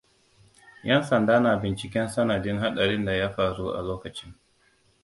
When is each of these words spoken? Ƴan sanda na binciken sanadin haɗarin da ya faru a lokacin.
Ƴan 0.83 1.03
sanda 1.03 1.39
na 1.39 1.55
binciken 1.57 2.09
sanadin 2.09 2.59
haɗarin 2.59 3.05
da 3.05 3.11
ya 3.13 3.29
faru 3.31 3.67
a 3.73 3.81
lokacin. 3.81 4.35